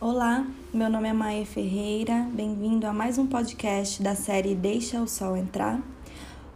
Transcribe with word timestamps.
Olá, 0.00 0.46
meu 0.72 0.88
nome 0.88 1.08
é 1.08 1.12
Maia 1.12 1.44
Ferreira, 1.44 2.28
bem-vindo 2.32 2.86
a 2.86 2.92
mais 2.92 3.18
um 3.18 3.26
podcast 3.26 4.00
da 4.00 4.14
série 4.14 4.54
Deixa 4.54 5.00
o 5.00 5.08
Sol 5.08 5.36
Entrar. 5.36 5.82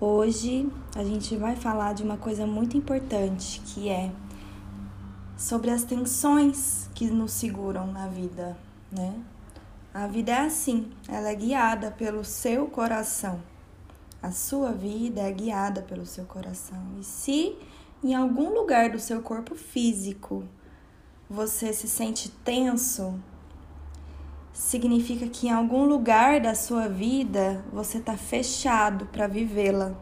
Hoje 0.00 0.70
a 0.94 1.02
gente 1.02 1.34
vai 1.34 1.56
falar 1.56 1.92
de 1.92 2.04
uma 2.04 2.16
coisa 2.16 2.46
muito 2.46 2.76
importante 2.76 3.60
que 3.62 3.88
é 3.88 4.12
sobre 5.36 5.72
as 5.72 5.82
tensões 5.82 6.88
que 6.94 7.10
nos 7.10 7.32
seguram 7.32 7.88
na 7.88 8.06
vida, 8.06 8.56
né? 8.92 9.12
A 9.92 10.06
vida 10.06 10.30
é 10.30 10.38
assim, 10.42 10.92
ela 11.08 11.28
é 11.28 11.34
guiada 11.34 11.90
pelo 11.90 12.24
seu 12.24 12.68
coração. 12.68 13.42
A 14.22 14.30
sua 14.30 14.70
vida 14.70 15.20
é 15.20 15.32
guiada 15.32 15.82
pelo 15.82 16.06
seu 16.06 16.26
coração. 16.26 16.80
E 17.00 17.02
se 17.02 17.58
em 18.04 18.14
algum 18.14 18.54
lugar 18.54 18.90
do 18.90 19.00
seu 19.00 19.20
corpo 19.20 19.56
físico 19.56 20.44
você 21.28 21.72
se 21.72 21.88
sente 21.88 22.28
tenso, 22.28 23.18
significa 24.52 25.26
que 25.26 25.48
em 25.48 25.50
algum 25.50 25.84
lugar 25.84 26.40
da 26.40 26.54
sua 26.54 26.88
vida 26.88 27.64
você 27.72 27.98
está 27.98 28.16
fechado 28.16 29.06
para 29.06 29.26
vivê-la. 29.26 29.94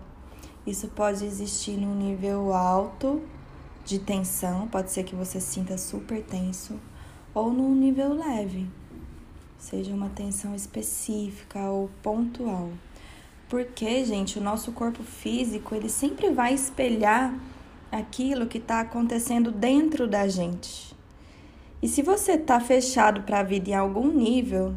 Isso 0.66 0.88
pode 0.88 1.24
existir 1.24 1.72
num 1.72 1.94
nível 1.94 2.52
alto 2.52 3.22
de 3.84 3.98
tensão, 3.98 4.68
pode 4.68 4.90
ser 4.90 5.04
que 5.04 5.14
você 5.14 5.40
sinta 5.40 5.78
super 5.78 6.22
tenso, 6.22 6.78
ou 7.34 7.52
num 7.52 7.74
nível 7.74 8.12
leve, 8.12 8.68
seja 9.58 9.92
uma 9.92 10.10
tensão 10.10 10.54
específica 10.54 11.60
ou 11.70 11.90
pontual. 12.02 12.70
Porque, 13.48 14.04
gente, 14.04 14.38
o 14.38 14.42
nosso 14.42 14.70
corpo 14.72 15.02
físico 15.02 15.74
ele 15.74 15.88
sempre 15.88 16.30
vai 16.30 16.54
espelhar 16.54 17.34
aquilo 17.90 18.46
que 18.46 18.58
está 18.58 18.80
acontecendo 18.80 19.50
dentro 19.50 20.06
da 20.06 20.28
gente. 20.28 20.94
E 21.82 21.88
se 21.88 22.02
você 22.02 22.32
está 22.32 22.60
fechado 22.60 23.22
para 23.22 23.40
a 23.40 23.42
vida 23.42 23.70
em 23.70 23.74
algum 23.74 24.08
nível, 24.08 24.74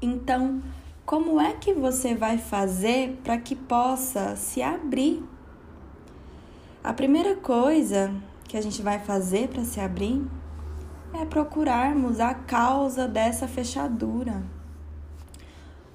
então 0.00 0.62
como 1.04 1.40
é 1.40 1.52
que 1.52 1.72
você 1.72 2.14
vai 2.14 2.36
fazer 2.36 3.20
para 3.22 3.38
que 3.38 3.54
possa 3.54 4.34
se 4.34 4.60
abrir? 4.60 5.22
A 6.82 6.92
primeira 6.92 7.36
coisa 7.36 8.12
que 8.48 8.56
a 8.56 8.60
gente 8.60 8.80
vai 8.82 8.98
fazer 8.98 9.48
para 9.48 9.64
se 9.64 9.78
abrir 9.78 10.24
é 11.14 11.24
procurarmos 11.24 12.18
a 12.18 12.34
causa 12.34 13.06
dessa 13.06 13.46
fechadura. 13.46 14.42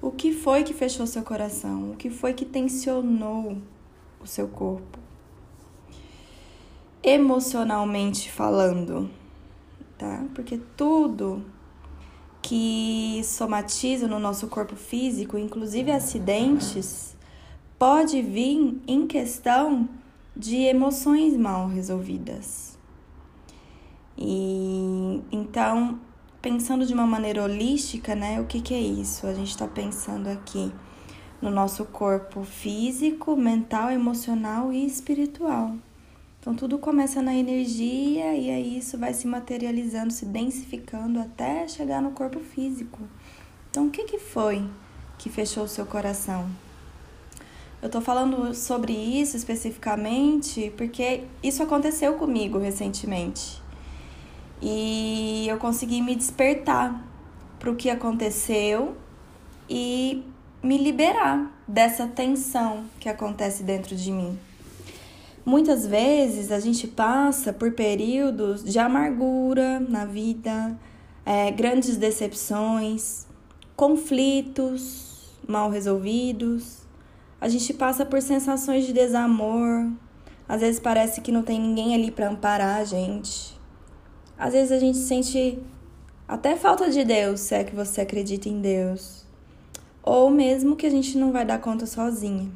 O 0.00 0.10
que 0.10 0.32
foi 0.32 0.62
que 0.64 0.72
fechou 0.72 1.06
seu 1.06 1.22
coração? 1.22 1.92
O 1.92 1.96
que 1.96 2.08
foi 2.08 2.32
que 2.32 2.44
tensionou 2.44 3.58
o 4.20 4.26
seu 4.26 4.48
corpo? 4.48 4.98
Emocionalmente 7.02 8.30
falando 8.30 9.10
tá? 10.02 10.24
Porque 10.34 10.58
tudo 10.76 11.44
que 12.42 13.22
somatiza 13.22 14.08
no 14.08 14.18
nosso 14.18 14.48
corpo 14.48 14.74
físico, 14.74 15.38
inclusive 15.38 15.92
acidentes, 15.92 17.16
pode 17.78 18.20
vir 18.20 18.82
em 18.84 19.06
questão 19.06 19.88
de 20.36 20.56
emoções 20.56 21.36
mal 21.36 21.68
resolvidas. 21.68 22.76
E 24.18 25.22
então, 25.30 26.00
pensando 26.40 26.84
de 26.84 26.92
uma 26.92 27.06
maneira 27.06 27.44
holística, 27.44 28.16
né? 28.16 28.40
O 28.40 28.46
que, 28.46 28.60
que 28.60 28.74
é 28.74 28.80
isso? 28.80 29.24
A 29.28 29.34
gente 29.34 29.50
está 29.50 29.68
pensando 29.68 30.26
aqui 30.26 30.72
no 31.40 31.48
nosso 31.48 31.84
corpo 31.84 32.42
físico, 32.42 33.36
mental, 33.36 33.88
emocional 33.88 34.72
e 34.72 34.84
espiritual. 34.84 35.76
Então 36.42 36.56
tudo 36.56 36.76
começa 36.76 37.22
na 37.22 37.32
energia 37.32 38.34
e 38.34 38.50
aí 38.50 38.76
isso 38.76 38.98
vai 38.98 39.14
se 39.14 39.28
materializando, 39.28 40.12
se 40.12 40.26
densificando 40.26 41.20
até 41.20 41.68
chegar 41.68 42.02
no 42.02 42.10
corpo 42.10 42.40
físico. 42.40 42.98
Então 43.70 43.86
o 43.86 43.90
que, 43.90 44.02
que 44.02 44.18
foi 44.18 44.68
que 45.16 45.30
fechou 45.30 45.62
o 45.62 45.68
seu 45.68 45.86
coração? 45.86 46.50
Eu 47.80 47.88
tô 47.88 48.00
falando 48.00 48.52
sobre 48.56 48.92
isso 48.92 49.36
especificamente 49.36 50.72
porque 50.76 51.22
isso 51.44 51.62
aconteceu 51.62 52.14
comigo 52.14 52.58
recentemente. 52.58 53.62
E 54.60 55.46
eu 55.48 55.58
consegui 55.58 56.02
me 56.02 56.16
despertar 56.16 57.06
para 57.60 57.70
o 57.70 57.76
que 57.76 57.88
aconteceu 57.88 58.96
e 59.70 60.24
me 60.60 60.76
liberar 60.76 61.56
dessa 61.68 62.08
tensão 62.08 62.84
que 62.98 63.08
acontece 63.08 63.62
dentro 63.62 63.94
de 63.94 64.10
mim. 64.10 64.36
Muitas 65.44 65.86
vezes 65.86 66.52
a 66.52 66.60
gente 66.60 66.86
passa 66.86 67.52
por 67.52 67.72
períodos 67.72 68.62
de 68.62 68.78
amargura 68.78 69.80
na 69.80 70.04
vida, 70.04 70.78
é, 71.26 71.50
grandes 71.50 71.96
decepções, 71.96 73.26
conflitos 73.74 75.12
mal 75.46 75.70
resolvidos. 75.70 76.82
A 77.40 77.48
gente 77.48 77.74
passa 77.74 78.06
por 78.06 78.22
sensações 78.22 78.86
de 78.86 78.92
desamor. 78.92 79.90
Às 80.48 80.60
vezes 80.60 80.80
parece 80.80 81.20
que 81.20 81.32
não 81.32 81.42
tem 81.42 81.60
ninguém 81.60 81.94
ali 81.94 82.10
para 82.10 82.28
amparar 82.28 82.80
a 82.80 82.84
gente. 82.84 83.58
Às 84.38 84.52
vezes 84.52 84.72
a 84.72 84.78
gente 84.78 84.98
sente 84.98 85.58
até 86.26 86.56
falta 86.56 86.90
de 86.90 87.04
Deus, 87.04 87.40
se 87.40 87.54
é 87.54 87.64
que 87.64 87.74
você 87.74 88.00
acredita 88.00 88.48
em 88.48 88.60
Deus. 88.60 89.26
Ou 90.02 90.30
mesmo 90.30 90.76
que 90.76 90.86
a 90.86 90.90
gente 90.90 91.18
não 91.18 91.32
vai 91.32 91.44
dar 91.44 91.60
conta 91.60 91.86
sozinha. 91.86 92.50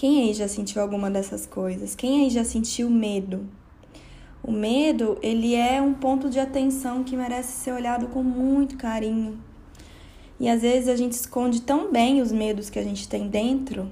Quem 0.00 0.22
aí 0.22 0.32
já 0.32 0.48
sentiu 0.48 0.80
alguma 0.80 1.10
dessas 1.10 1.44
coisas? 1.44 1.94
Quem 1.94 2.22
aí 2.22 2.30
já 2.30 2.42
sentiu 2.42 2.88
medo? 2.88 3.46
O 4.42 4.50
medo, 4.50 5.18
ele 5.20 5.54
é 5.54 5.78
um 5.82 5.92
ponto 5.92 6.30
de 6.30 6.40
atenção 6.40 7.04
que 7.04 7.14
merece 7.14 7.52
ser 7.52 7.72
olhado 7.72 8.06
com 8.06 8.22
muito 8.22 8.78
carinho. 8.78 9.38
E 10.40 10.48
às 10.48 10.62
vezes 10.62 10.88
a 10.88 10.96
gente 10.96 11.12
esconde 11.12 11.60
tão 11.60 11.92
bem 11.92 12.22
os 12.22 12.32
medos 12.32 12.70
que 12.70 12.78
a 12.78 12.82
gente 12.82 13.06
tem 13.06 13.28
dentro 13.28 13.90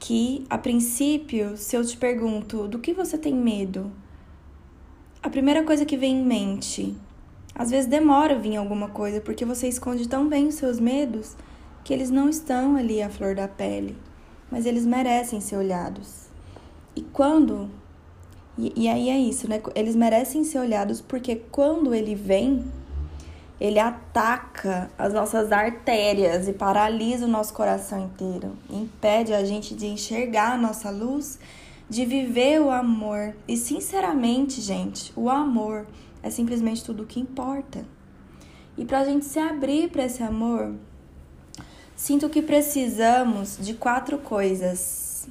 que, 0.00 0.44
a 0.50 0.58
princípio, 0.58 1.56
se 1.56 1.76
eu 1.76 1.84
te 1.84 1.96
pergunto 1.96 2.66
do 2.66 2.80
que 2.80 2.92
você 2.92 3.16
tem 3.16 3.32
medo, 3.32 3.92
a 5.22 5.30
primeira 5.30 5.62
coisa 5.62 5.84
que 5.84 5.96
vem 5.96 6.16
em 6.16 6.24
mente, 6.24 6.96
às 7.54 7.70
vezes 7.70 7.86
demora 7.88 8.36
vir 8.36 8.56
alguma 8.56 8.88
coisa 8.88 9.20
porque 9.20 9.44
você 9.44 9.68
esconde 9.68 10.08
tão 10.08 10.28
bem 10.28 10.48
os 10.48 10.56
seus 10.56 10.80
medos 10.80 11.36
que 11.84 11.94
eles 11.94 12.10
não 12.10 12.28
estão 12.28 12.74
ali 12.74 13.00
à 13.00 13.08
flor 13.08 13.36
da 13.36 13.46
pele 13.46 13.94
mas 14.54 14.66
eles 14.66 14.86
merecem 14.86 15.40
ser 15.40 15.56
olhados. 15.56 16.28
E 16.94 17.02
quando. 17.02 17.68
E, 18.56 18.84
e 18.84 18.88
aí 18.88 19.08
é 19.10 19.18
isso, 19.18 19.50
né? 19.50 19.60
Eles 19.74 19.96
merecem 19.96 20.44
ser 20.44 20.60
olhados 20.60 21.00
porque 21.00 21.34
quando 21.50 21.92
ele 21.92 22.14
vem, 22.14 22.64
ele 23.60 23.80
ataca 23.80 24.88
as 24.96 25.12
nossas 25.12 25.50
artérias 25.50 26.46
e 26.46 26.52
paralisa 26.52 27.26
o 27.26 27.28
nosso 27.28 27.52
coração 27.52 28.04
inteiro, 28.04 28.52
impede 28.70 29.34
a 29.34 29.44
gente 29.44 29.74
de 29.74 29.88
enxergar 29.88 30.52
a 30.52 30.56
nossa 30.56 30.88
luz, 30.88 31.36
de 31.90 32.06
viver 32.06 32.60
o 32.60 32.70
amor. 32.70 33.34
E 33.48 33.56
sinceramente, 33.56 34.60
gente, 34.60 35.12
o 35.16 35.28
amor 35.28 35.84
é 36.22 36.30
simplesmente 36.30 36.84
tudo 36.84 37.02
o 37.02 37.06
que 37.06 37.18
importa. 37.18 37.84
E 38.78 38.84
para 38.84 39.00
a 39.00 39.04
gente 39.04 39.24
se 39.24 39.40
abrir 39.40 39.90
para 39.90 40.04
esse 40.04 40.22
amor, 40.22 40.74
Sinto 42.04 42.28
que 42.28 42.42
precisamos 42.42 43.56
de 43.58 43.72
quatro 43.72 44.18
coisas. 44.18 45.26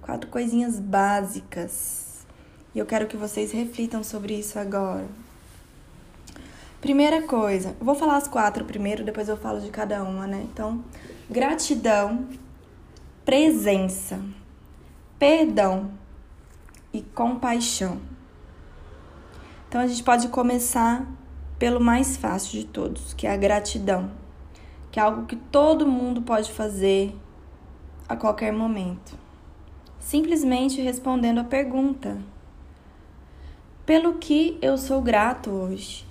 Quatro 0.00 0.30
coisinhas 0.30 0.78
básicas. 0.78 2.24
E 2.72 2.78
eu 2.78 2.86
quero 2.86 3.08
que 3.08 3.16
vocês 3.16 3.50
reflitam 3.50 4.04
sobre 4.04 4.34
isso 4.38 4.60
agora. 4.60 5.08
Primeira 6.80 7.22
coisa, 7.22 7.74
vou 7.80 7.96
falar 7.96 8.16
as 8.16 8.28
quatro 8.28 8.64
primeiro, 8.64 9.02
depois 9.02 9.28
eu 9.28 9.36
falo 9.36 9.60
de 9.60 9.68
cada 9.70 10.04
uma, 10.04 10.24
né? 10.24 10.46
Então, 10.52 10.84
gratidão, 11.28 12.28
presença, 13.24 14.20
perdão 15.18 15.90
e 16.92 17.02
compaixão. 17.02 18.00
Então 19.68 19.80
a 19.80 19.86
gente 19.88 20.04
pode 20.04 20.28
começar 20.28 21.04
pelo 21.58 21.80
mais 21.80 22.16
fácil 22.16 22.52
de 22.60 22.66
todos, 22.66 23.12
que 23.14 23.26
é 23.26 23.32
a 23.32 23.36
gratidão 23.36 24.25
que 24.96 25.00
é 25.00 25.02
algo 25.02 25.26
que 25.26 25.36
todo 25.36 25.86
mundo 25.86 26.22
pode 26.22 26.50
fazer 26.50 27.14
a 28.08 28.16
qualquer 28.16 28.50
momento. 28.50 29.14
Simplesmente 30.00 30.80
respondendo 30.80 31.36
a 31.36 31.44
pergunta: 31.44 32.16
pelo 33.84 34.14
que 34.14 34.56
eu 34.62 34.78
sou 34.78 35.02
grato 35.02 35.50
hoje? 35.50 36.06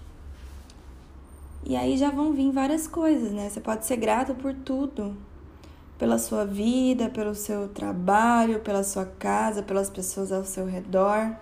E 1.65 1.75
aí 1.75 1.97
já 1.97 2.11
vão 2.11 2.31
vir 2.31 2.51
várias 2.51 2.85
coisas, 2.85 3.31
né? 3.31 3.49
Você 3.49 3.59
pode 3.59 3.87
ser 3.87 3.97
grato 3.97 4.35
por 4.35 4.53
tudo. 4.53 5.17
Pela 5.97 6.19
sua 6.19 6.45
vida, 6.45 7.09
pelo 7.09 7.33
seu 7.33 7.67
trabalho, 7.67 8.59
pela 8.59 8.83
sua 8.83 9.07
casa, 9.07 9.63
pelas 9.63 9.89
pessoas 9.89 10.31
ao 10.31 10.45
seu 10.45 10.67
redor, 10.67 11.35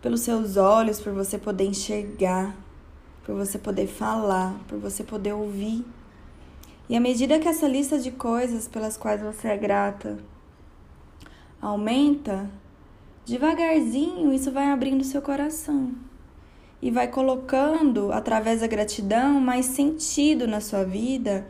pelos 0.00 0.22
seus 0.22 0.56
olhos, 0.56 1.00
por 1.00 1.12
você 1.12 1.36
poder 1.36 1.66
enxergar, 1.66 2.56
por 3.26 3.34
você 3.34 3.58
poder 3.58 3.86
falar, 3.86 4.58
por 4.66 4.78
você 4.78 5.04
poder 5.04 5.34
ouvir. 5.34 5.84
E 6.88 6.96
à 6.96 7.00
medida 7.00 7.38
que 7.38 7.48
essa 7.48 7.66
lista 7.66 7.98
de 7.98 8.10
coisas 8.10 8.68
pelas 8.68 8.96
quais 8.96 9.20
você 9.20 9.48
é 9.48 9.56
grata 9.56 10.18
aumenta, 11.60 12.48
devagarzinho 13.24 14.32
isso 14.32 14.52
vai 14.52 14.66
abrindo 14.70 15.02
seu 15.02 15.20
coração. 15.20 15.92
e 16.80 16.90
vai 16.90 17.08
colocando, 17.08 18.12
através 18.12 18.60
da 18.60 18.66
gratidão, 18.66 19.40
mais 19.40 19.66
sentido 19.66 20.46
na 20.46 20.60
sua 20.60 20.84
vida. 20.84 21.46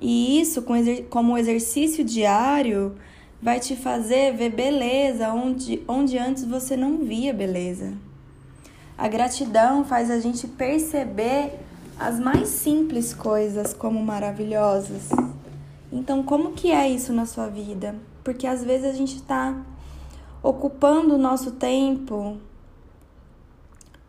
E 0.00 0.40
isso, 0.40 0.64
como 1.10 1.38
exercício 1.38 2.04
diário, 2.04 2.96
vai 3.40 3.60
te 3.60 3.76
fazer 3.76 4.34
ver 4.34 4.50
beleza 4.50 5.32
onde, 5.32 5.82
onde 5.86 6.18
antes 6.18 6.44
você 6.44 6.76
não 6.76 6.98
via 6.98 7.32
beleza. 7.32 7.92
A 8.96 9.06
gratidão 9.06 9.84
faz 9.84 10.10
a 10.10 10.18
gente 10.18 10.46
perceber 10.46 11.58
as 11.98 12.18
mais 12.18 12.48
simples 12.48 13.14
coisas 13.14 13.72
como 13.72 14.02
maravilhosas. 14.04 15.10
Então, 15.92 16.22
como 16.22 16.52
que 16.52 16.70
é 16.70 16.88
isso 16.88 17.12
na 17.12 17.24
sua 17.24 17.46
vida? 17.46 17.94
Porque 18.22 18.46
às 18.46 18.64
vezes 18.64 18.86
a 18.86 18.92
gente 18.92 19.16
está 19.16 19.56
ocupando 20.42 21.14
o 21.14 21.18
nosso 21.18 21.52
tempo, 21.52 22.36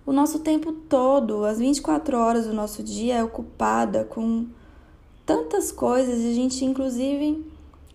o 0.06 0.12
nosso 0.12 0.40
tempo 0.40 0.72
todo, 0.72 1.46
as 1.46 1.60
24 1.60 2.18
horas 2.18 2.48
do 2.48 2.54
nosso 2.54 2.82
dia 2.84 3.16
é 3.16 3.24
ocupada 3.24 4.04
com 4.04 4.48
tantas 5.26 5.72
coisas 5.72 6.20
e 6.20 6.32
a 6.32 6.34
gente, 6.34 6.64
inclusive, 6.66 7.46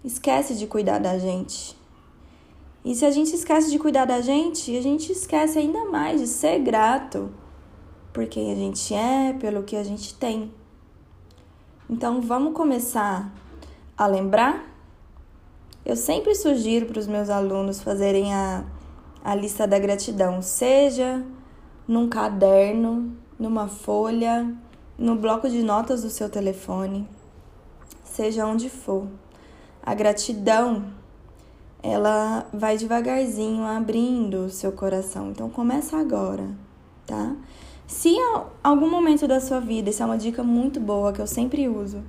esquece 0.05 0.55
de 0.55 0.67
cuidar 0.67 0.99
da 0.99 1.19
gente. 1.19 1.77
E 2.85 2.95
se 2.95 3.05
a 3.05 3.11
gente 3.11 3.35
esquece 3.35 3.71
de 3.71 3.79
cuidar 3.79 4.07
da 4.07 4.21
gente, 4.21 4.75
a 4.77 4.83
gente 4.83 5.13
esquece 5.13 5.59
ainda 5.59 5.85
mais 5.85 6.21
de 6.21 6.27
ser 6.27 6.61
grato 6.61 7.31
por 8.13 8.27
quem 8.27 8.53
a 8.53 8.55
gente 8.55 8.95
é, 8.95 9.33
pelo 9.35 9.63
que 9.63 9.77
a 9.77 9.85
gente 9.85 10.15
tem. 10.15 10.53
Então 11.89 12.21
vamos 12.21 12.55
começar 12.55 13.33
a 13.97 14.07
lembrar? 14.07 14.65
Eu 15.85 15.97
sempre 15.97 16.35
sugiro 16.35 16.87
para 16.87 16.99
os 16.99 17.07
meus 17.07 17.29
alunos 17.29 17.83
fazerem 17.83 18.33
a, 18.35 18.65
a 19.25 19.35
lista 19.35 19.67
da 19.67 19.79
gratidão, 19.79 20.43
seja 20.43 21.25
num 21.87 22.09
caderno, 22.09 23.17
numa 23.39 23.67
folha, 23.67 24.55
no 24.97 25.17
bloco 25.17 25.49
de 25.49 25.63
notas 25.63 26.03
do 26.03 26.11
seu 26.11 26.29
telefone, 26.29 27.09
seja 28.05 28.47
onde 28.47 28.69
for. 28.69 29.07
A 29.83 29.95
gratidão 29.95 30.85
ela 31.83 32.47
vai 32.53 32.77
devagarzinho 32.77 33.65
abrindo 33.65 34.45
o 34.45 34.51
seu 34.51 34.71
coração. 34.73 35.31
Então 35.31 35.49
começa 35.49 35.97
agora, 35.97 36.49
tá? 37.07 37.35
Se 37.91 38.15
algum 38.63 38.89
momento 38.89 39.27
da 39.27 39.41
sua 39.41 39.59
vida, 39.59 39.91
isso 39.91 40.01
é 40.01 40.07
uma 40.07 40.17
dica 40.17 40.45
muito 40.45 40.79
boa 40.79 41.13
que 41.13 41.21
eu 41.21 41.27
sempre 41.27 41.69
uso. 41.69 42.05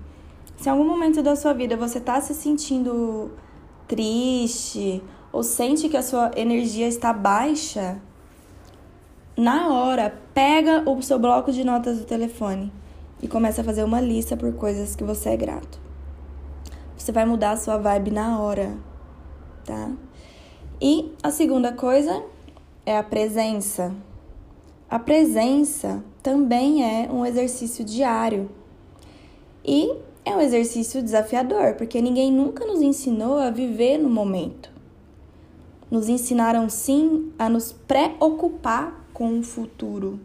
Se 0.55 0.69
algum 0.69 0.85
momento 0.85 1.23
da 1.23 1.35
sua 1.35 1.53
vida 1.53 1.75
você 1.75 1.97
está 1.97 2.21
se 2.21 2.35
sentindo 2.35 3.31
triste 3.87 5.01
ou 5.33 5.41
sente 5.41 5.89
que 5.89 5.97
a 5.97 6.03
sua 6.03 6.29
energia 6.35 6.87
está 6.87 7.11
baixa, 7.11 7.99
na 9.35 9.69
hora, 9.69 10.15
pega 10.35 10.87
o 10.87 11.01
seu 11.01 11.17
bloco 11.17 11.51
de 11.51 11.63
notas 11.63 11.97
do 11.97 12.05
telefone 12.05 12.71
e 13.19 13.27
começa 13.27 13.61
a 13.61 13.63
fazer 13.63 13.83
uma 13.83 13.99
lista 13.99 14.37
por 14.37 14.53
coisas 14.53 14.95
que 14.95 15.03
você 15.03 15.29
é 15.29 15.35
grato. 15.35 15.79
Você 16.95 17.11
vai 17.11 17.25
mudar 17.25 17.53
a 17.53 17.57
sua 17.57 17.79
vibe 17.79 18.11
na 18.11 18.39
hora 18.39 18.77
tá? 19.65 19.91
E 20.79 21.11
a 21.23 21.31
segunda 21.31 21.73
coisa 21.73 22.23
é 22.85 22.95
a 22.95 23.03
presença. 23.03 23.95
A 24.91 24.99
presença 24.99 26.03
também 26.21 26.83
é 26.83 27.09
um 27.09 27.25
exercício 27.25 27.85
diário. 27.85 28.51
E 29.63 29.89
é 30.25 30.35
um 30.35 30.41
exercício 30.41 31.01
desafiador, 31.01 31.75
porque 31.75 32.01
ninguém 32.01 32.29
nunca 32.29 32.65
nos 32.65 32.81
ensinou 32.81 33.38
a 33.38 33.49
viver 33.49 33.97
no 33.97 34.09
momento. 34.09 34.69
Nos 35.89 36.09
ensinaram 36.09 36.67
sim 36.69 37.31
a 37.39 37.47
nos 37.47 37.71
preocupar 37.71 39.07
com 39.13 39.39
o 39.39 39.43
futuro. 39.43 40.19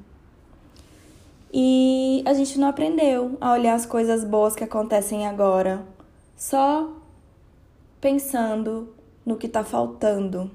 E 1.52 2.24
a 2.26 2.34
gente 2.34 2.58
não 2.58 2.66
aprendeu 2.66 3.38
a 3.40 3.52
olhar 3.52 3.74
as 3.74 3.86
coisas 3.86 4.24
boas 4.24 4.56
que 4.56 4.64
acontecem 4.64 5.28
agora, 5.28 5.86
só 6.36 6.92
pensando 8.00 8.92
no 9.24 9.36
que 9.36 9.46
está 9.46 9.62
faltando. 9.62 10.50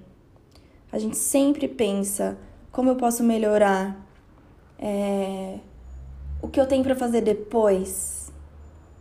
A 0.92 1.00
gente 1.00 1.16
sempre 1.16 1.70
pensa 1.70 2.38
como 2.72 2.90
eu 2.90 2.96
posso 2.96 3.24
melhorar, 3.24 3.98
é, 4.80 5.60
o 6.42 6.48
que 6.48 6.60
eu 6.60 6.66
tenho 6.66 6.84
para 6.84 6.96
fazer 6.96 7.22
depois. 7.22 8.32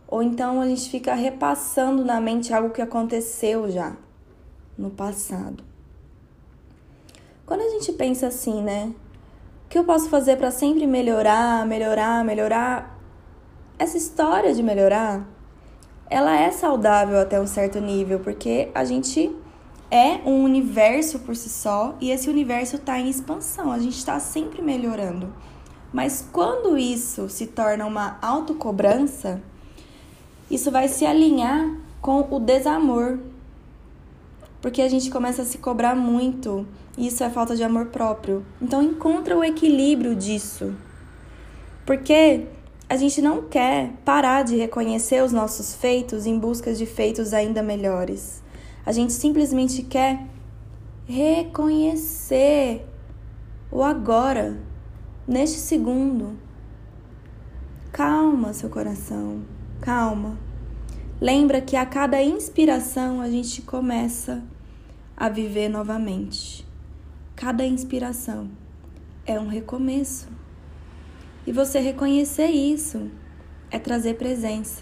Ou 0.07 0.21
então 0.21 0.59
a 0.59 0.67
gente 0.67 0.89
fica 0.89 1.13
repassando 1.13 2.03
na 2.03 2.19
mente 2.19 2.53
algo 2.53 2.71
que 2.71 2.81
aconteceu 2.81 3.71
já 3.71 3.95
no 4.77 4.89
passado. 4.89 5.63
Quando 7.45 7.61
a 7.61 7.69
gente 7.69 7.91
pensa 7.93 8.27
assim, 8.27 8.61
né? 8.61 8.93
O 9.65 9.69
que 9.69 9.77
eu 9.77 9.83
posso 9.85 10.09
fazer 10.09 10.37
para 10.37 10.51
sempre 10.51 10.85
melhorar, 10.85 11.65
melhorar, 11.65 12.23
melhorar? 12.25 12.99
Essa 13.79 13.97
história 13.97 14.53
de 14.53 14.61
melhorar, 14.61 15.27
ela 16.09 16.37
é 16.37 16.51
saudável 16.51 17.19
até 17.19 17.39
um 17.39 17.47
certo 17.47 17.79
nível, 17.79 18.19
porque 18.19 18.69
a 18.75 18.83
gente 18.83 19.33
é 19.91 20.21
um 20.25 20.43
universo 20.43 21.19
por 21.19 21.35
si 21.35 21.49
só 21.49 21.95
e 21.99 22.09
esse 22.09 22.29
universo 22.29 22.77
está 22.77 22.97
em 22.97 23.09
expansão, 23.09 23.71
a 23.71 23.77
gente 23.77 23.97
está 23.97 24.17
sempre 24.21 24.61
melhorando. 24.61 25.33
Mas 25.91 26.25
quando 26.31 26.77
isso 26.77 27.27
se 27.27 27.47
torna 27.47 27.85
uma 27.85 28.17
autocobrança, 28.21 29.41
isso 30.49 30.71
vai 30.71 30.87
se 30.87 31.05
alinhar 31.05 31.75
com 32.01 32.25
o 32.31 32.39
desamor. 32.39 33.19
Porque 34.61 34.81
a 34.81 34.87
gente 34.87 35.11
começa 35.11 35.41
a 35.41 35.45
se 35.45 35.57
cobrar 35.57 35.95
muito, 35.95 36.65
e 36.97 37.07
isso 37.07 37.23
é 37.23 37.29
falta 37.29 37.55
de 37.55 37.63
amor 37.63 37.87
próprio. 37.87 38.45
Então 38.61 38.81
encontra 38.81 39.37
o 39.37 39.43
equilíbrio 39.43 40.15
disso. 40.15 40.73
Porque 41.85 42.45
a 42.87 42.95
gente 42.95 43.21
não 43.21 43.43
quer 43.43 43.91
parar 44.05 44.43
de 44.43 44.55
reconhecer 44.55 45.21
os 45.23 45.33
nossos 45.33 45.75
feitos 45.75 46.25
em 46.25 46.37
busca 46.37 46.73
de 46.73 46.85
feitos 46.85 47.33
ainda 47.33 47.61
melhores. 47.61 48.41
A 48.85 48.91
gente 48.91 49.13
simplesmente 49.13 49.83
quer 49.83 50.25
reconhecer 51.05 52.85
o 53.71 53.83
agora, 53.83 54.59
neste 55.27 55.57
segundo. 55.57 56.37
Calma, 57.91 58.53
seu 58.53 58.69
coração, 58.69 59.43
calma. 59.79 60.37
Lembra 61.19 61.61
que 61.61 61.75
a 61.75 61.85
cada 61.85 62.23
inspiração 62.23 63.21
a 63.21 63.29
gente 63.29 63.61
começa 63.61 64.43
a 65.15 65.29
viver 65.29 65.69
novamente. 65.69 66.65
Cada 67.35 67.63
inspiração 67.65 68.49
é 69.25 69.39
um 69.39 69.47
recomeço. 69.47 70.27
E 71.45 71.51
você 71.51 71.79
reconhecer 71.79 72.47
isso 72.47 73.11
é 73.69 73.77
trazer 73.77 74.15
presença. 74.15 74.81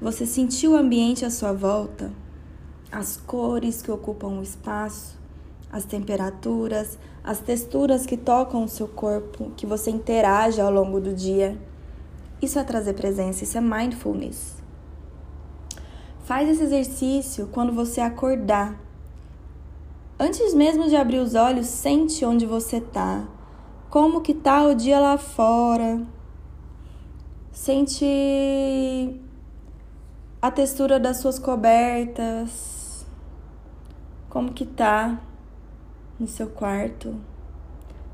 Você 0.00 0.26
sentir 0.26 0.66
o 0.66 0.76
ambiente 0.76 1.24
à 1.24 1.30
sua 1.30 1.52
volta 1.52 2.10
as 2.90 3.16
cores 3.16 3.82
que 3.82 3.90
ocupam 3.90 4.38
o 4.38 4.42
espaço, 4.42 5.18
as 5.70 5.84
temperaturas, 5.84 6.98
as 7.22 7.38
texturas 7.38 8.04
que 8.04 8.16
tocam 8.16 8.64
o 8.64 8.68
seu 8.68 8.88
corpo, 8.88 9.52
que 9.56 9.66
você 9.66 9.90
interage 9.90 10.60
ao 10.60 10.70
longo 10.70 11.00
do 11.00 11.12
dia. 11.12 11.56
Isso 12.42 12.58
é 12.58 12.64
trazer 12.64 12.94
presença, 12.94 13.44
isso 13.44 13.56
é 13.56 13.60
mindfulness. 13.60 14.56
Faz 16.24 16.48
esse 16.48 16.62
exercício 16.62 17.48
quando 17.52 17.72
você 17.72 18.00
acordar. 18.00 18.78
Antes 20.18 20.52
mesmo 20.52 20.88
de 20.88 20.96
abrir 20.96 21.18
os 21.18 21.34
olhos, 21.34 21.66
sente 21.66 22.24
onde 22.24 22.46
você 22.46 22.76
está. 22.78 23.26
Como 23.88 24.20
que 24.20 24.34
tá 24.34 24.64
o 24.64 24.74
dia 24.74 24.98
lá 25.00 25.16
fora? 25.18 26.02
Sente 27.52 29.20
a 30.40 30.50
textura 30.50 30.98
das 30.98 31.18
suas 31.18 31.38
cobertas 31.38 32.79
como 34.30 34.52
que 34.52 34.64
tá 34.64 35.20
no 36.18 36.26
seu 36.26 36.46
quarto. 36.46 37.14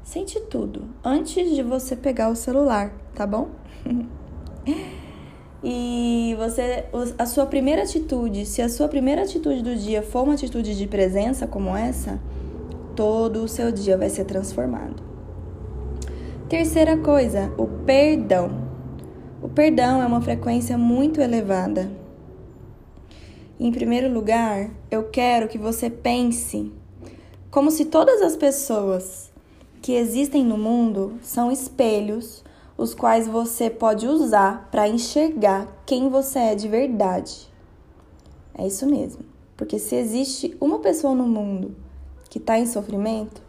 Sente 0.02 0.40
tudo 0.40 0.84
antes 1.04 1.54
de 1.54 1.62
você 1.62 1.94
pegar 1.94 2.30
o 2.30 2.34
celular, 2.34 2.92
tá 3.14 3.26
bom? 3.26 3.50
e 5.62 6.34
você 6.38 6.86
a 7.18 7.26
sua 7.26 7.46
primeira 7.46 7.82
atitude, 7.82 8.46
se 8.46 8.62
a 8.62 8.68
sua 8.68 8.88
primeira 8.88 9.22
atitude 9.22 9.62
do 9.62 9.76
dia 9.76 10.02
for 10.02 10.24
uma 10.24 10.34
atitude 10.34 10.76
de 10.76 10.86
presença 10.86 11.46
como 11.46 11.76
essa, 11.76 12.18
todo 12.94 13.44
o 13.44 13.48
seu 13.48 13.70
dia 13.70 13.98
vai 13.98 14.08
ser 14.08 14.24
transformado. 14.24 15.02
Terceira 16.48 16.96
coisa, 16.96 17.52
o 17.58 17.66
perdão. 17.66 18.64
O 19.42 19.48
perdão 19.48 20.00
é 20.00 20.06
uma 20.06 20.20
frequência 20.20 20.78
muito 20.78 21.20
elevada 21.20 21.90
em 23.58 23.72
primeiro 23.72 24.12
lugar, 24.12 24.70
eu 24.90 25.04
quero 25.04 25.48
que 25.48 25.58
você 25.58 25.90
pense 25.90 26.72
como 27.50 27.70
se 27.70 27.86
todas 27.86 28.20
as 28.22 28.36
pessoas 28.36 29.32
que 29.82 29.92
existem 29.92 30.44
no 30.44 30.58
mundo 30.58 31.18
são 31.22 31.50
espelhos, 31.50 32.44
os 32.76 32.94
quais 32.94 33.26
você 33.26 33.70
pode 33.70 34.06
usar 34.06 34.68
para 34.70 34.88
enxergar 34.88 35.66
quem 35.86 36.08
você 36.08 36.38
é 36.38 36.54
de 36.54 36.68
verdade. 36.68 37.50
É 38.54 38.66
isso 38.66 38.86
mesmo. 38.86 39.24
Porque 39.56 39.78
se 39.78 39.94
existe 39.94 40.56
uma 40.60 40.80
pessoa 40.80 41.14
no 41.14 41.26
mundo 41.26 41.74
que 42.28 42.38
está 42.38 42.58
em 42.58 42.66
sofrimento, 42.66 43.40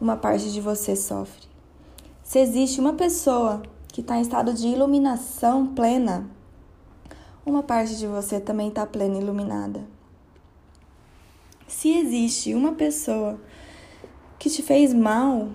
uma 0.00 0.16
parte 0.16 0.52
de 0.52 0.60
você 0.60 0.94
sofre. 0.94 1.46
Se 2.22 2.38
existe 2.38 2.80
uma 2.80 2.92
pessoa 2.92 3.62
que 3.88 4.02
está 4.02 4.18
em 4.18 4.22
estado 4.22 4.52
de 4.52 4.68
iluminação 4.68 5.66
plena, 5.68 6.28
uma 7.44 7.62
parte 7.62 7.96
de 7.96 8.06
você 8.06 8.38
também 8.38 8.68
está 8.68 8.84
plena 8.84 9.16
e 9.16 9.22
iluminada. 9.22 9.97
Se 11.68 11.90
existe 11.98 12.54
uma 12.54 12.72
pessoa 12.72 13.38
que 14.38 14.48
te 14.48 14.62
fez 14.62 14.94
mal, 14.94 15.48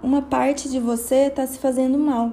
uma 0.00 0.22
parte 0.22 0.70
de 0.70 0.78
você 0.78 1.26
está 1.26 1.44
se 1.46 1.58
fazendo 1.58 1.98
mal. 1.98 2.32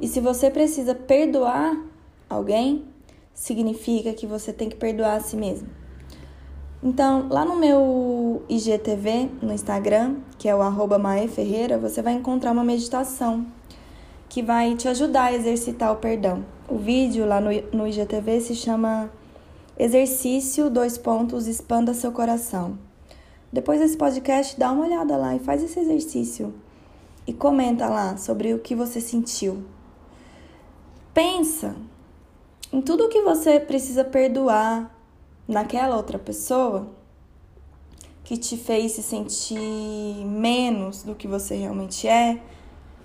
E 0.00 0.08
se 0.08 0.20
você 0.20 0.50
precisa 0.50 0.94
perdoar 0.94 1.80
alguém, 2.28 2.84
significa 3.32 4.12
que 4.12 4.26
você 4.26 4.52
tem 4.52 4.68
que 4.68 4.74
perdoar 4.74 5.14
a 5.14 5.20
si 5.20 5.36
mesmo. 5.36 5.68
Então, 6.82 7.28
lá 7.28 7.44
no 7.44 7.54
meu 7.54 8.42
IGTV, 8.48 9.30
no 9.40 9.52
Instagram, 9.52 10.16
que 10.36 10.48
é 10.48 10.54
o 10.54 10.60
arroba 10.60 11.00
Ferreira, 11.28 11.78
você 11.78 12.02
vai 12.02 12.14
encontrar 12.14 12.50
uma 12.50 12.64
meditação 12.64 13.46
que 14.28 14.42
vai 14.42 14.74
te 14.74 14.88
ajudar 14.88 15.26
a 15.26 15.32
exercitar 15.32 15.92
o 15.92 15.96
perdão. 15.96 16.44
O 16.68 16.76
vídeo 16.76 17.24
lá 17.24 17.40
no, 17.40 17.50
no 17.72 17.86
IGTV 17.86 18.40
se 18.40 18.54
chama 18.56 19.10
Exercício, 19.78 20.68
dois 20.68 20.98
pontos, 20.98 21.46
expanda 21.46 21.94
seu 21.94 22.10
coração. 22.10 22.76
Depois 23.52 23.78
desse 23.78 23.96
podcast, 23.96 24.58
dá 24.58 24.72
uma 24.72 24.84
olhada 24.84 25.16
lá 25.16 25.36
e 25.36 25.38
faz 25.38 25.62
esse 25.62 25.78
exercício. 25.78 26.52
E 27.24 27.32
comenta 27.32 27.86
lá 27.86 28.16
sobre 28.16 28.52
o 28.52 28.58
que 28.58 28.74
você 28.74 29.00
sentiu. 29.00 29.62
Pensa 31.14 31.76
em 32.72 32.82
tudo 32.82 33.04
o 33.04 33.08
que 33.08 33.22
você 33.22 33.60
precisa 33.60 34.04
perdoar 34.04 34.92
naquela 35.46 35.96
outra 35.96 36.18
pessoa 36.18 36.88
que 38.24 38.36
te 38.36 38.56
fez 38.56 38.92
se 38.92 39.02
sentir 39.02 40.24
menos 40.26 41.04
do 41.04 41.14
que 41.14 41.28
você 41.28 41.54
realmente 41.54 42.08
é, 42.08 42.42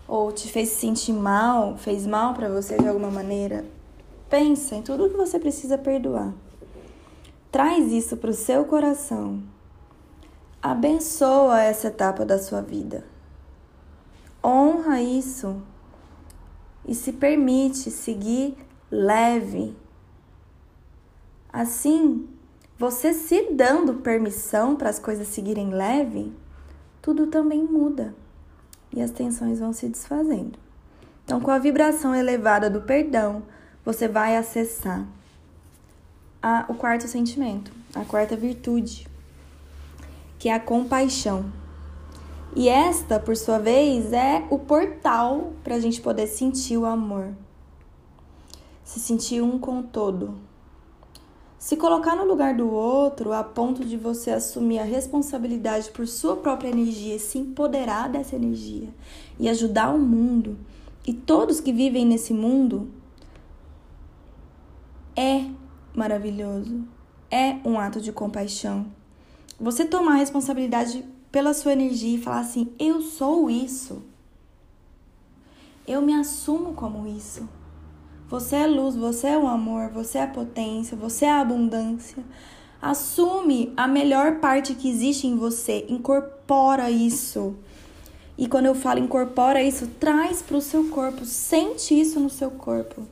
ou 0.07 0.31
te 0.31 0.47
fez 0.47 0.69
se 0.69 0.81
sentir 0.81 1.13
mal, 1.13 1.77
fez 1.77 2.07
mal 2.07 2.33
para 2.33 2.49
você 2.49 2.77
de 2.77 2.87
alguma 2.87 3.11
maneira, 3.11 3.63
pensa 4.27 4.75
em 4.75 4.81
tudo 4.81 5.09
que 5.09 5.15
você 5.15 5.39
precisa 5.39 5.77
perdoar. 5.77 6.33
Traz 7.53 7.91
isso 7.91 8.17
para 8.17 8.31
o 8.31 8.33
seu 8.33 8.65
coração. 8.65 9.43
Abençoa 10.60 11.62
essa 11.62 11.89
etapa 11.89 12.25
da 12.25 12.39
sua 12.39 12.63
vida. 12.63 13.05
Honra 14.43 15.00
isso 15.00 15.62
e 16.83 16.95
se 16.95 17.13
permite 17.13 17.91
seguir 17.91 18.57
leve. 18.89 19.77
Assim, 21.48 22.27
você 22.75 23.13
se 23.13 23.51
dando 23.51 24.01
permissão 24.01 24.75
para 24.75 24.89
as 24.89 24.98
coisas 24.98 25.27
seguirem 25.27 25.69
leve, 25.69 26.33
tudo 27.03 27.27
também 27.27 27.63
muda 27.63 28.15
e 28.91 29.00
as 29.00 29.12
tensões 29.12 29.60
vão 29.60 29.72
se 29.72 29.88
desfazendo. 29.88 30.57
Então, 31.24 31.39
com 31.39 31.51
a 31.51 31.60
vibração 31.60 32.15
elevada 32.15 32.67
do 32.67 32.81
perdão, 32.81 33.43
você 33.86 34.07
vai 34.07 34.36
acessar 34.36 35.07
a, 36.43 36.65
o 36.67 36.73
quarto 36.75 37.07
sentimento, 37.07 37.71
a 37.95 38.03
quarta 38.03 38.35
virtude, 38.35 39.07
que 40.38 40.50
é 40.50 40.53
a 40.53 40.59
compaixão. 40.59 41.45
E 42.55 42.67
esta, 42.67 43.19
por 43.19 43.35
sua 43.35 43.57
vez, 43.57 44.12
é 44.12 44.45
o 44.50 44.59
portal 44.59 45.53
para 45.63 45.75
a 45.75 45.79
gente 45.79 46.01
poder 46.01 46.27
sentir 46.27 46.77
o 46.77 46.85
amor, 46.85 47.29
se 48.83 49.00
sentir 49.00 49.41
um 49.41 49.57
com 49.57 49.79
o 49.79 49.83
todo 49.83 50.35
se 51.63 51.77
colocar 51.77 52.13
no 52.13 52.25
lugar 52.25 52.53
do 52.57 52.69
outro 52.69 53.31
a 53.31 53.41
ponto 53.41 53.85
de 53.85 53.95
você 53.95 54.31
assumir 54.31 54.79
a 54.79 54.83
responsabilidade 54.83 55.89
por 55.91 56.05
sua 56.05 56.35
própria 56.35 56.67
energia, 56.67 57.17
se 57.17 57.38
empoderar 57.38 58.09
dessa 58.09 58.35
energia 58.35 58.89
e 59.39 59.47
ajudar 59.47 59.95
o 59.95 59.97
mundo 59.97 60.57
e 61.07 61.13
todos 61.13 61.62
que 61.62 61.71
vivem 61.71 62.05
nesse 62.05 62.33
mundo 62.33 62.89
é 65.15 65.45
maravilhoso. 65.95 66.83
É 67.29 67.57
um 67.65 67.79
ato 67.79 68.01
de 68.01 68.12
compaixão. 68.12 68.88
Você 69.59 69.85
tomar 69.85 70.13
a 70.13 70.17
responsabilidade 70.17 71.05
pela 71.31 71.53
sua 71.53 71.73
energia 71.73 72.17
e 72.17 72.21
falar 72.21 72.41
assim: 72.41 72.71
eu 72.77 73.01
sou 73.01 73.50
isso. 73.50 74.03
Eu 75.88 76.01
me 76.01 76.13
assumo 76.13 76.73
como 76.73 77.07
isso. 77.07 77.47
Você 78.29 78.55
é 78.55 78.67
luz, 78.67 78.95
você 78.95 79.27
é 79.27 79.38
o 79.38 79.47
amor, 79.47 79.89
você 79.89 80.17
é 80.17 80.23
a 80.23 80.27
potência, 80.27 80.97
você 80.97 81.25
é 81.25 81.31
a 81.31 81.41
abundância. 81.41 82.23
Assume 82.81 83.71
a 83.77 83.88
melhor 83.88 84.39
parte 84.39 84.75
que 84.75 84.89
existe 84.89 85.27
em 85.27 85.35
você, 85.35 85.85
incorpora 85.88 86.89
isso. 86.89 87.55
E 88.38 88.47
quando 88.47 88.65
eu 88.65 88.75
falo 88.75 89.00
incorpora 89.00 89.62
isso, 89.62 89.88
traz 90.00 90.41
para 90.41 90.57
o 90.57 90.62
seu 90.62 90.89
corpo, 90.89 91.25
sente 91.25 92.00
isso 92.00 92.19
no 92.19 92.29
seu 92.29 92.50
corpo. 92.50 93.03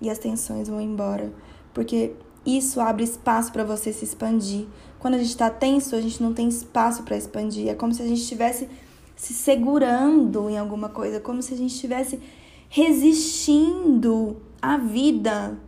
E 0.00 0.10
as 0.10 0.18
tensões 0.18 0.68
vão 0.68 0.80
embora, 0.80 1.32
porque 1.72 2.12
isso 2.44 2.80
abre 2.80 3.04
espaço 3.04 3.52
para 3.52 3.64
você 3.64 3.92
se 3.92 4.04
expandir. 4.04 4.66
Quando 4.98 5.14
a 5.14 5.18
gente 5.18 5.30
está 5.30 5.50
tenso, 5.50 5.94
a 5.94 6.00
gente 6.00 6.22
não 6.22 6.32
tem 6.32 6.48
espaço 6.48 7.02
para 7.02 7.16
expandir. 7.16 7.68
É 7.68 7.74
como 7.74 7.92
se 7.92 8.02
a 8.02 8.06
gente 8.06 8.22
estivesse 8.22 8.68
se 9.14 9.34
segurando 9.34 10.48
em 10.48 10.56
alguma 10.56 10.88
coisa, 10.88 11.20
como 11.20 11.42
se 11.42 11.52
a 11.52 11.56
gente 11.56 11.74
estivesse 11.74 12.20
resistindo 12.68 14.40
à 14.62 14.76
vida. 14.76 15.58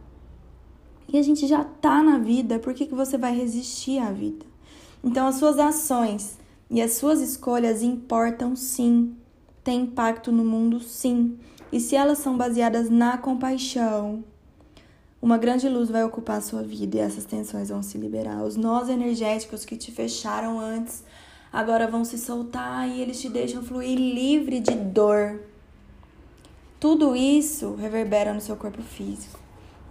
E 1.13 1.19
a 1.19 1.23
gente 1.23 1.47
já 1.47 1.65
tá 1.65 2.03
na 2.03 2.19
vida, 2.19 2.61
por 2.61 2.73
que, 2.73 2.87
que 2.87 2.95
você 2.95 3.19
vai 3.19 3.35
resistir 3.35 3.99
à 3.99 4.13
vida? 4.13 4.47
Então, 5.03 5.27
as 5.27 5.37
suas 5.37 5.59
ações 5.59 6.39
e 6.71 6.81
as 6.81 6.93
suas 6.93 7.21
escolhas 7.21 7.83
importam 7.83 8.55
sim, 8.55 9.17
têm 9.65 9.83
impacto 9.83 10.31
no 10.31 10.45
mundo 10.45 10.79
sim. 10.79 11.37
E 11.73 11.81
se 11.81 11.97
elas 11.97 12.19
são 12.19 12.37
baseadas 12.37 12.89
na 12.89 13.19
compaixão, 13.19 14.23
uma 15.23 15.37
grande 15.37 15.69
luz 15.69 15.91
vai 15.91 16.03
ocupar 16.03 16.39
a 16.39 16.41
sua 16.41 16.63
vida 16.63 16.97
e 16.97 17.01
essas 17.01 17.25
tensões 17.25 17.69
vão 17.69 17.83
se 17.83 17.99
liberar. 17.99 18.43
Os 18.43 18.57
nós 18.57 18.89
energéticos 18.89 19.65
que 19.67 19.77
te 19.77 19.93
fecharam 19.93 20.59
antes 20.59 21.05
agora 21.53 21.87
vão 21.87 22.05
se 22.05 22.17
soltar 22.17 22.89
e 22.89 23.03
eles 23.03 23.21
te 23.21 23.29
deixam 23.29 23.63
fluir 23.63 23.99
livre 23.99 24.61
de 24.61 24.75
dor. 24.75 25.41
Tudo 26.79 27.15
isso 27.15 27.75
reverbera 27.75 28.33
no 28.33 28.41
seu 28.41 28.57
corpo 28.57 28.81
físico 28.81 29.39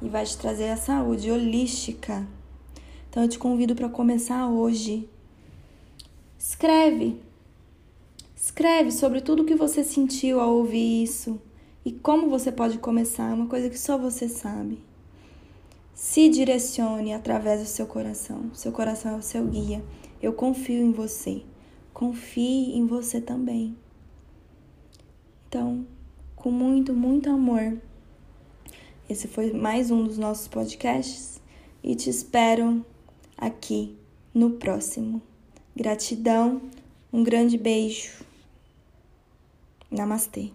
e 0.01 0.09
vai 0.09 0.25
te 0.25 0.35
trazer 0.35 0.69
a 0.69 0.77
saúde 0.77 1.29
holística. 1.29 2.25
Então 3.09 3.23
eu 3.23 3.29
te 3.29 3.37
convido 3.37 3.75
para 3.75 3.87
começar 3.87 4.47
hoje. 4.47 5.07
Escreve. 6.39 7.21
Escreve 8.35 8.91
sobre 8.91 9.21
tudo 9.21 9.45
que 9.45 9.53
você 9.53 9.83
sentiu 9.83 10.39
ao 10.39 10.55
ouvir 10.55 11.03
isso 11.03 11.39
e 11.85 11.91
como 11.91 12.29
você 12.29 12.51
pode 12.51 12.79
começar, 12.79 13.29
é 13.29 13.33
uma 13.33 13.47
coisa 13.47 13.69
que 13.69 13.77
só 13.77 13.97
você 13.97 14.27
sabe. 14.27 14.88
Se 15.99 16.29
direcione 16.29 17.13
através 17.13 17.59
do 17.59 17.67
seu 17.67 17.85
coração. 17.85 18.49
Seu 18.53 18.71
coração 18.71 19.15
é 19.15 19.17
o 19.17 19.21
seu 19.21 19.45
guia. 19.45 19.83
Eu 20.21 20.31
confio 20.31 20.81
em 20.81 20.93
você. 20.93 21.43
Confie 21.93 22.73
em 22.73 22.87
você 22.87 23.19
também. 23.19 23.75
Então, 25.45 25.85
com 26.37 26.49
muito, 26.49 26.93
muito 26.93 27.29
amor. 27.29 27.77
Esse 29.09 29.27
foi 29.27 29.51
mais 29.51 29.91
um 29.91 30.05
dos 30.05 30.17
nossos 30.17 30.47
podcasts 30.47 31.41
e 31.83 31.93
te 31.95 32.09
espero 32.09 32.85
aqui 33.37 33.93
no 34.33 34.51
próximo. 34.51 35.21
Gratidão, 35.75 36.61
um 37.11 37.25
grande 37.25 37.57
beijo. 37.57 38.23
Namastê. 39.91 40.49